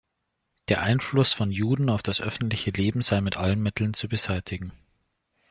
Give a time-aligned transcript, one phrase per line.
[0.69, 4.73] Der Einfluss von Juden auf das öffentliche Leben sei mit allen Mitteln zu beseitigen.